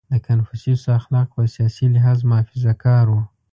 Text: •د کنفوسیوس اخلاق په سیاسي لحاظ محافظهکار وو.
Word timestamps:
•د 0.11 0.13
کنفوسیوس 0.27 0.83
اخلاق 0.99 1.27
په 1.35 1.41
سیاسي 1.55 1.85
لحاظ 1.95 2.19
محافظهکار 2.29 3.05
وو. 3.09 3.21